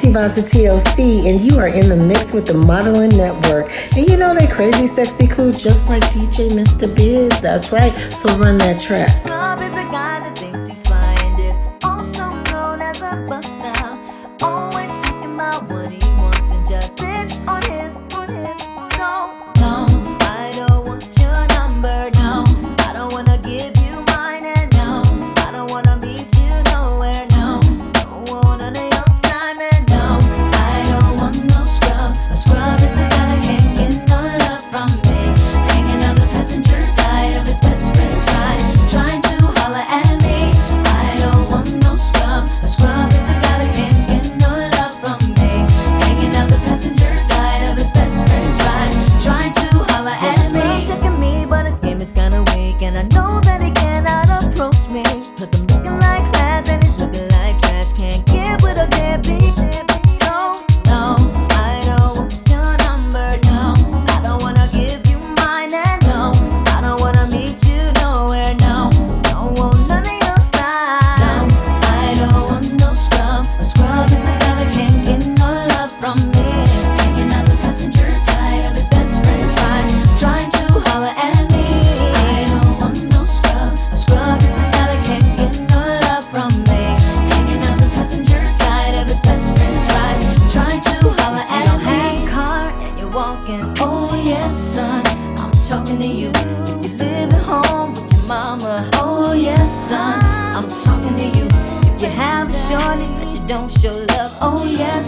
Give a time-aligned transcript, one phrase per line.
[0.00, 3.70] T-Boz TLC, and you are in the mix with the Modelling Network.
[3.96, 7.40] And you know they crazy, sexy, cool, just like DJ Mista Bibs.
[7.40, 7.92] That's right.
[8.12, 9.10] So run that track.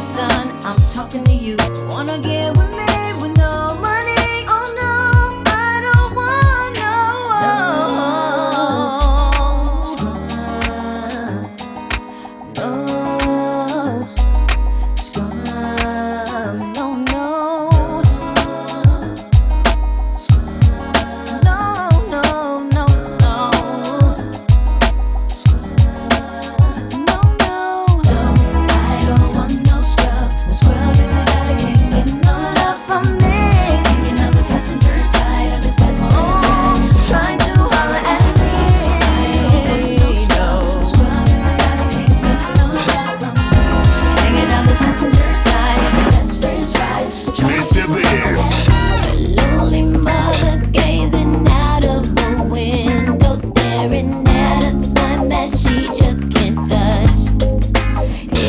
[0.08, 1.56] son, I'm talking to you.
[1.90, 2.67] Wanna get with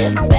[0.01, 0.38] if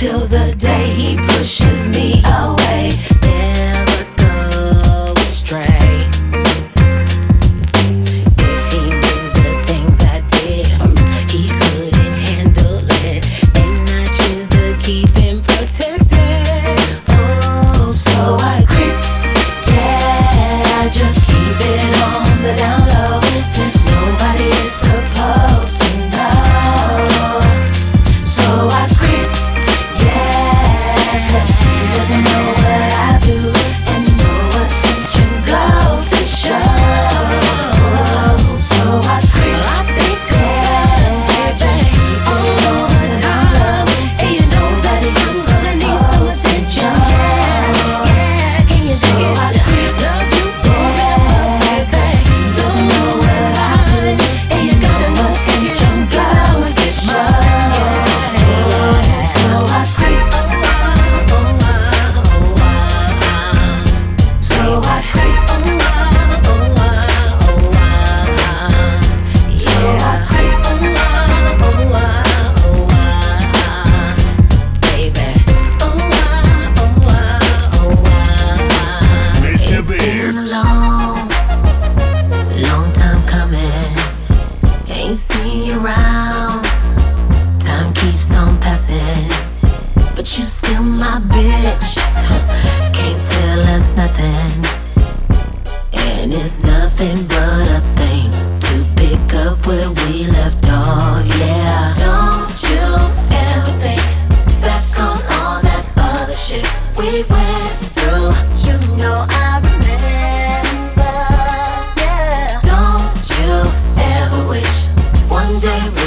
[0.00, 0.39] till the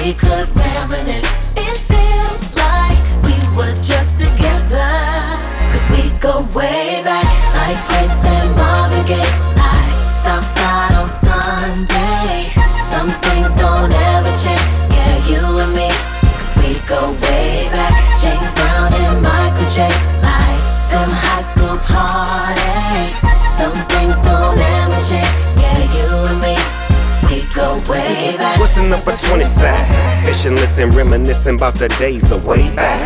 [0.03, 0.62] Fishing,
[30.83, 32.73] and reminiscing about the days away.
[32.75, 32.99] back.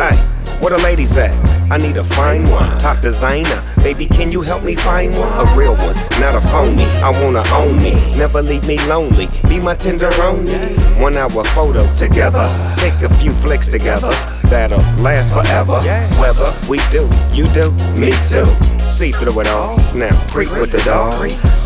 [0.00, 0.16] Hey,
[0.60, 1.32] where the ladies at?
[1.70, 3.62] I need a fine one, top designer.
[3.82, 5.30] Baby, can you help me find one?
[5.32, 6.84] A real one, not a phony.
[7.04, 7.92] I wanna own me.
[8.16, 9.28] Never leave me lonely.
[9.48, 11.00] Be my tenderoni.
[11.00, 12.48] One hour photo together.
[12.78, 14.10] Take a few flicks together.
[14.44, 15.80] That'll last forever.
[16.18, 19.76] Whether we do, you do, me too see through it all.
[19.92, 21.10] Now, creep with the all.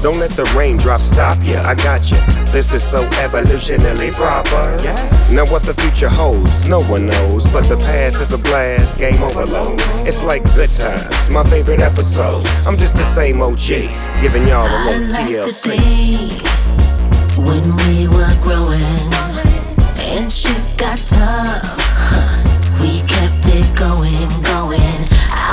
[0.02, 1.56] Don't let the raindrops stop you.
[1.56, 2.16] I got you.
[2.52, 4.64] This is so evolutionally proper.
[5.35, 7.44] Now, what the future holds, no one knows.
[7.52, 9.78] But the past is a blast, game overload.
[10.08, 12.47] It's like good times, my favorite episodes.
[12.66, 13.66] I'm just the same OG,
[14.23, 15.68] giving y'all a little TLC.
[15.68, 16.49] Like
[17.47, 18.80] when we were growing
[20.16, 21.76] and shit got tough,
[22.80, 24.48] we kept it going.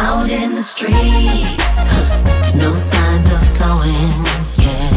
[0.08, 1.76] Out in the streets,
[2.54, 4.14] no signs of slowing.
[4.56, 4.94] Yeah,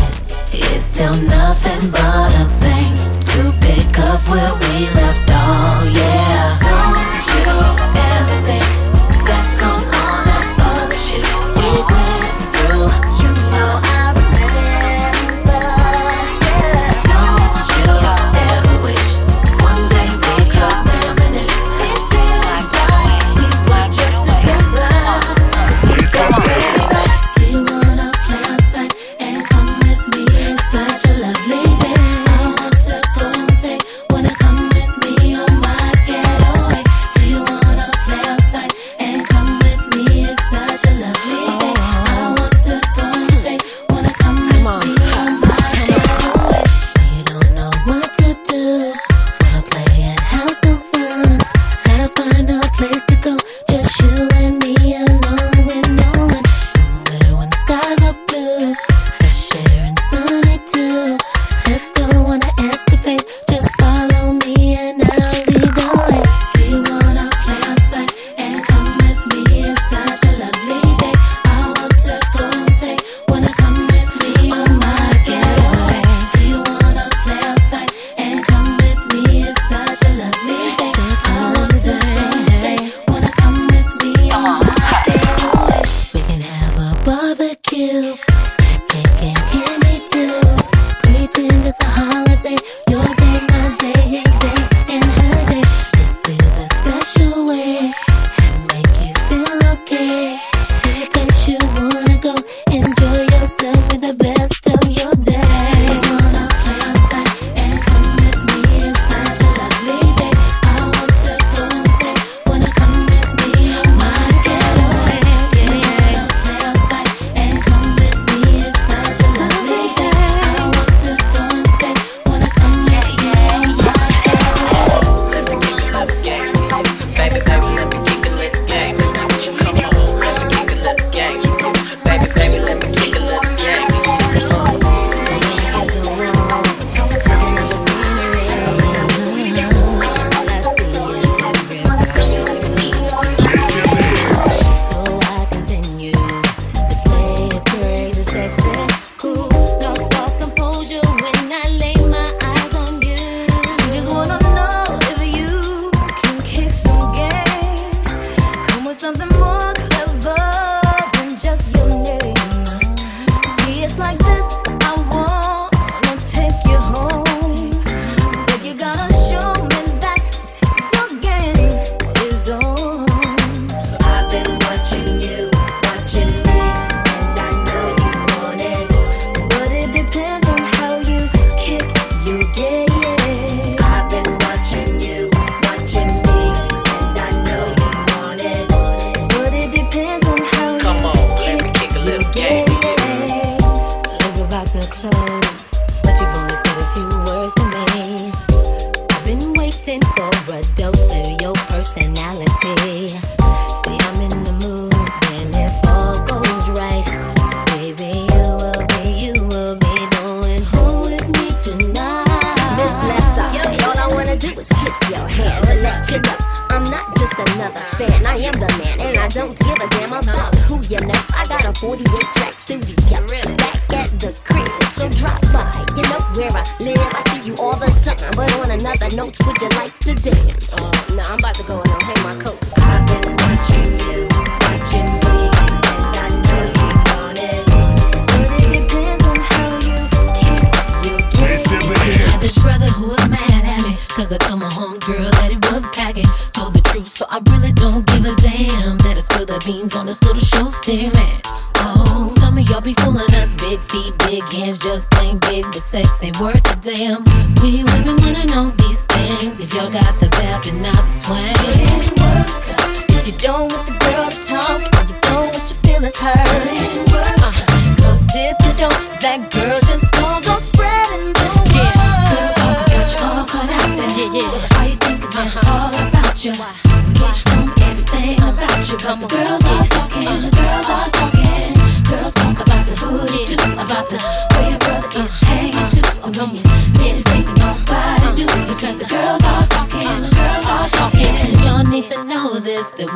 [0.52, 2.94] it's still nothing but a thing
[3.30, 5.84] to pick up where we left off.
[5.96, 7.87] Yeah, go, you.
[87.62, 88.57] kills.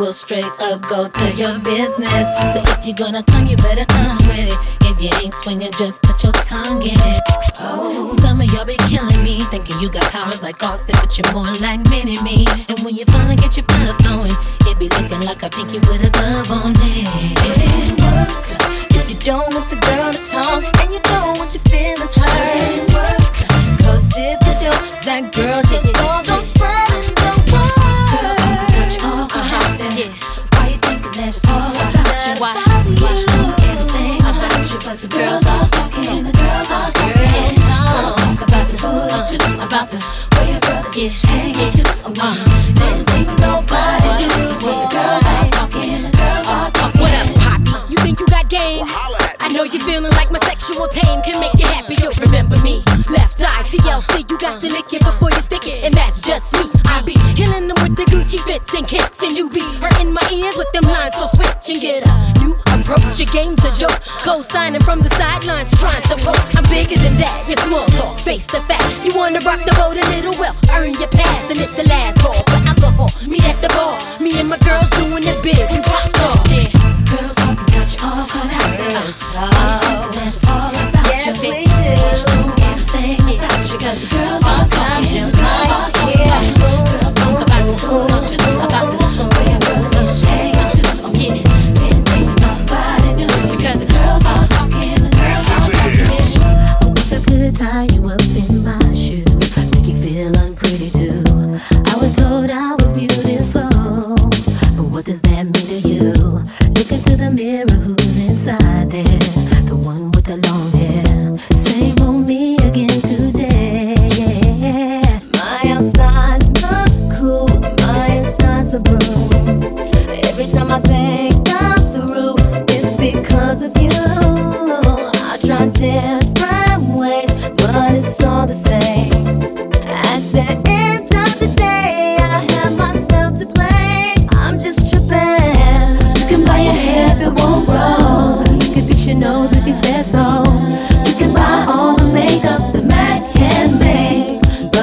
[0.03, 2.27] will straight up go to your business.
[2.53, 4.59] So if you're gonna come, you better come with it.
[4.91, 7.23] If you ain't swinging, just put your tongue in it.
[7.61, 11.33] Oh, some of y'all be killing me, thinking you got powers like Austin, but you're
[11.33, 12.45] more like mini me.
[12.69, 14.35] And when you finally get your blood flowing,
[14.67, 17.07] it be looking like a pinky with a glove on it.
[17.47, 18.99] it work.
[18.99, 22.91] If you don't want the girl to talk, and you don't want your feelings hurt,
[22.91, 22.91] it.
[23.87, 24.73] Cause if you do,
[25.07, 26.22] that girl just gon'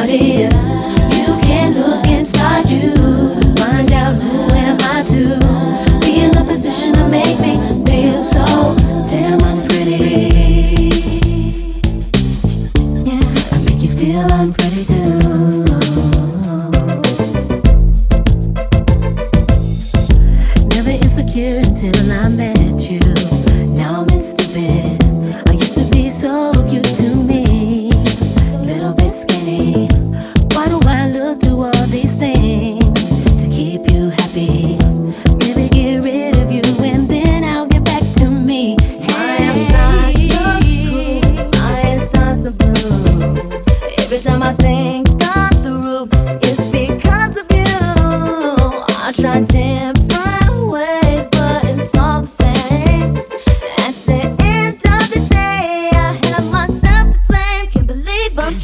[0.10, 0.49] Maria.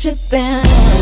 [0.05, 0.94] tripping.